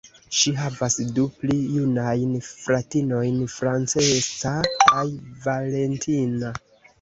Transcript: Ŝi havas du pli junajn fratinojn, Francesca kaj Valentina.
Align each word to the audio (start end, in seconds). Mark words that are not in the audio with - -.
Ŝi 0.35 0.51
havas 0.59 0.95
du 1.17 1.25
pli 1.41 1.57
junajn 1.73 2.31
fratinojn, 2.45 3.37
Francesca 3.57 4.55
kaj 4.87 5.05
Valentina. 5.45 6.53